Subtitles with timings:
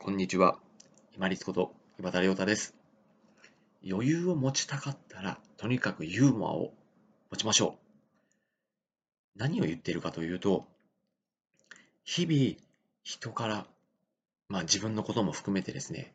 [0.00, 0.58] こんにちは。
[1.16, 2.72] 今立こと岩田亮太です。
[3.84, 6.72] 余裕を持ちたかったら、とにかくユーモアを
[7.32, 7.76] 持ちましょ
[9.36, 9.38] う。
[9.38, 10.68] 何を言っているかというと、
[12.04, 12.56] 日々
[13.02, 13.66] 人から、
[14.48, 16.14] まあ自分のことも含めてですね、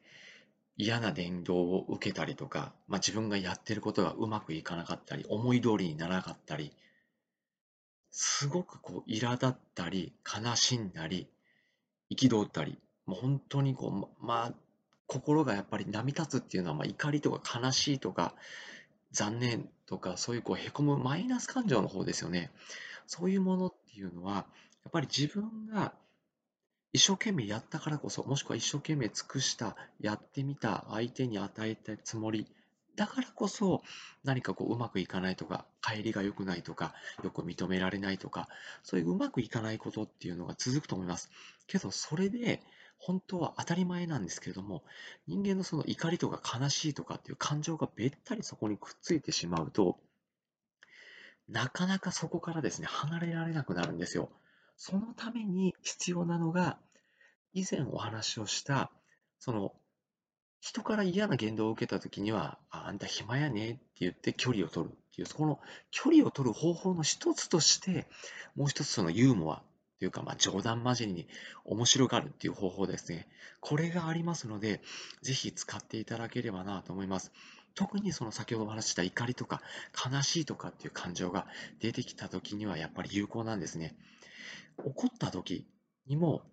[0.78, 6.72] 嫌な伝導を受けたりとか、まあ、自分がやってることがうまくいかなかったり、思い通りにならなかったり、
[8.12, 11.28] すごくこう苛立ったり、悲しんだり、
[12.10, 14.54] 憤ったり、もう本当にこう、まあ、
[15.08, 18.34] 心がやっぱり波立つっていうのは、まあ、怒りとか悲しいとか、
[19.12, 22.52] 残念とか、そういうこうへこむマイナス感情の方ですよね。
[23.06, 25.94] そういうものっていうのは、やっぱり自分が
[26.94, 32.48] 一生懸命やったからこそ、もしくは一生懸命尽くした、やってみた、相手に与えたつもり、
[32.96, 33.82] だからこそ
[34.24, 38.48] 何かこううまくいかないとか、帰りが良くないとか、よく認められないとか、
[38.84, 41.32] そういううまくいかないことっていうのが続くと思います。
[41.68, 42.62] けど、それで
[43.00, 44.84] 本当は当たり前なんですけれども、
[45.28, 50.00] 人間のその怒りとか悲しいとかっていう感情がべったりそこにくっついてしまうと、
[51.50, 54.30] なかなかそこからですね、離れられなくなるんですよ。
[54.78, 56.78] そのために必要なのが、
[57.54, 58.92] 以前お話をした、
[59.40, 59.74] その、
[60.64, 65.60] 人から嫌な言動を受けたときには、ああんた暇やねって言って距離を取るっていう、そこの
[65.92, 68.08] 距離を取る方法の一つとして、
[68.56, 69.62] もう一つそのユーモア
[70.00, 71.28] というか、まあ、冗談交じりに
[71.66, 73.28] 面白がるっていう方法ですね。
[73.60, 74.80] これがありますので、
[75.22, 77.34] ぜひ使っていただければなと思います。
[77.76, 79.62] 特にその先ほどお話した怒りとか
[80.10, 81.46] 悲しいとかっていう感情が
[81.82, 83.98] 出てきた時にはやっぱり有効なんですね。
[84.78, 85.68] 怒った時
[86.08, 86.44] にも、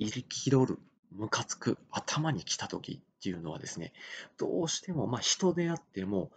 [0.00, 0.78] 憤る、
[1.12, 3.92] ムカつく、頭に来た時っていうのはですね、
[4.38, 6.30] どうしても、まあ人であっても、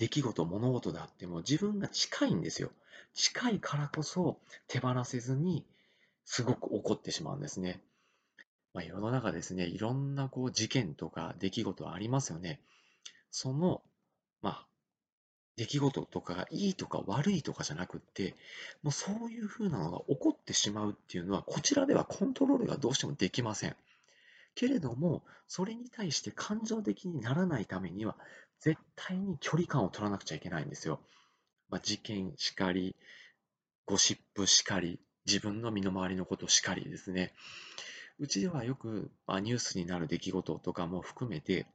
[0.00, 2.70] 出来事、物事であっても自分が近いんですよ。
[3.12, 5.66] 近いからこそ手放せずに
[6.24, 7.82] すごく怒ってしまうんですね。
[8.72, 12.60] まあ、世の中ですね、いろんなこう事件とか出来事ありますよね。
[13.30, 13.82] その、
[14.40, 14.66] まあ、
[15.56, 18.36] 出来事とかがいいとか悪いとかじゃなくって、
[18.82, 23.76] もうそういうふうなのが起こってしまうっていうのは、こちらではコントロールがどうしてもできません。
[24.54, 28.16] けれども、それに対して感情的にならないためには、
[28.60, 31.00] 絶対に距離感を取らなくちゃいけないんですよ。
[31.68, 32.96] まあ、事件しかり、
[33.86, 37.32] ゴシップしかり、自分の身の回りのことしかりですね。
[38.18, 41.66] うちではよく、まあ、ニュースになる出来事とかも含めて、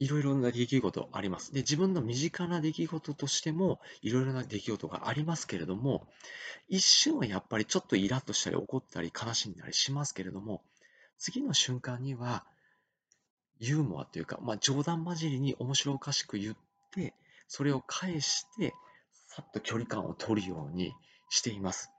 [0.00, 1.52] いろいろな出来事あります。
[1.52, 6.06] で、自分の身近な出来事としても、いろいろな出来事がありますけれども、
[6.68, 10.62] 一瞬はやっぱりちょっとイラッとしたり怒ったり悲しんだりしますけれども、
[11.18, 12.44] 次の瞬間には、
[13.58, 16.56] ユーモアというか、まあ、冗談交じりに面白おかしく言っ
[16.92, 17.14] て、
[17.48, 18.74] それを返して、
[19.26, 20.92] さっと距離感を取るように
[21.28, 21.90] しています。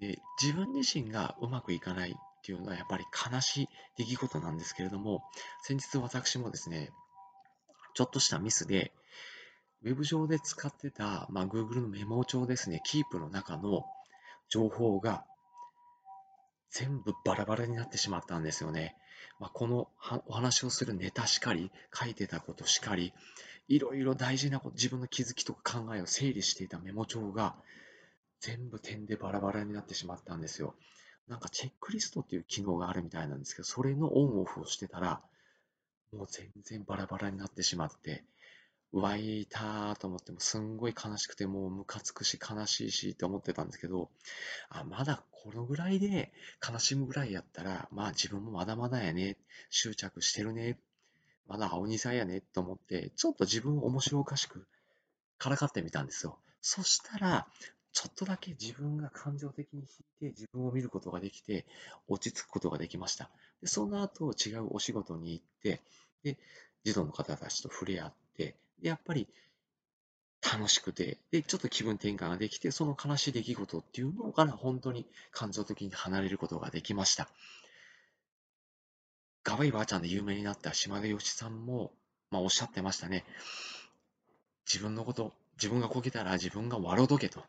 [0.00, 2.14] で自分自身がうまくいかない
[2.46, 3.68] っていうのはやっぱり悲しい
[3.98, 5.24] 出来事なんですけれども、
[5.62, 6.90] 先日私もですね、
[7.94, 8.92] ちょっとしたミスで、
[9.82, 13.84] ウェブ上で使ってた、まあ、Google のメモ帳ですね、Keep の中の
[14.48, 15.24] 情報が
[16.70, 18.94] 全部バラバラになってしまったんですよね。
[19.40, 19.88] まあ、この
[20.26, 23.12] お話をするネタしかり、書いてたことしかり、
[23.66, 27.56] いろいろ大事なこと、自分の気づきとか考えを整理していたメモ帳が、
[28.38, 30.76] 全部点でバラバラになってしまったんですよ。
[31.28, 35.20] なんかチェックリストっていう機能があるみたいなんですけど、それのオンオフをしてたら、
[36.12, 38.24] もう全然バラバラになってしまって、
[38.92, 44.10] 湧いたと思ってもすんごい悲しくてもうムカつくし悲しいしって思ってたんですけど
[44.70, 46.32] あまだこのぐらいで
[46.66, 49.36] 悲しむぐらいやったらまあ自分もまだまだやね
[49.70, 50.78] 執着してるね
[51.46, 54.66] まだ青二さんやねと思ってちょっと自分を面白おかしく
[55.38, 56.38] からかってみたんですよ。
[56.62, 57.46] そしたら
[57.96, 59.88] ちょっとだけ自分が感情的に引い
[60.20, 61.64] て自分を見ることができて
[62.08, 63.30] 落ち着くことができました
[63.62, 65.80] でその後違うお仕事に行って
[66.22, 66.36] で
[66.84, 69.26] 児童の方たちと触れ合ってで、やっぱり
[70.42, 77.28] 楽しくて、で、ちょっと気分転換ができて、その悲しい出来事っていうのから本当に感情的に離れることができました。
[79.42, 81.92] ガバイばあちゃんで有名になった島田義さんも、
[82.30, 83.24] まあ、おっしゃってましたね。
[84.66, 87.42] 自分のこと、自分がこけたら自分が笑うとけと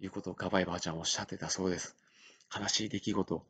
[0.00, 1.96] いうことをガバイばあちゃんおっしゃってたそうです。
[2.54, 3.46] 悲しい出来事、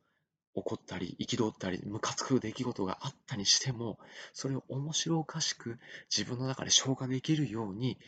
[0.55, 3.99] 起こったり、憤ったり、ムカつく出来事があったにしても、
[4.33, 5.79] それを面白おかしく
[6.15, 7.99] 自分の中で消化できるように、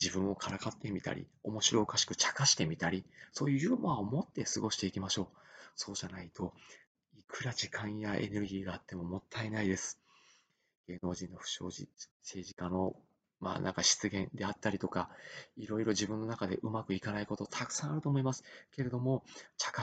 [0.00, 5.28] 自分をからかってみたり、面白おかしく茶化してみたり、そういうユーモアを持って過ごしていきましょう。
[5.76, 6.54] そうじゃないと、
[7.18, 10.00] いくら時間やエネルギーがあってももったいないです。
[10.88, 11.88] 芸能人の不祥事、
[12.22, 12.96] 政治家の
[13.40, 15.08] まあなんか失言であったりとか、
[15.56, 18.44] いろいろ自分の中でうまくいかないことたくさんあると思います。
[18.74, 19.24] けれども、
[19.56, 19.78] 茶化